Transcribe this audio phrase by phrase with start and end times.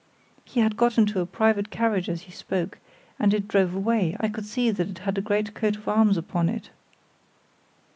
[0.45, 2.79] "He had got into a private carriage as he spoke,
[3.19, 6.17] and it drove away; I could see that it had a great coat of arms
[6.17, 6.71] upon it."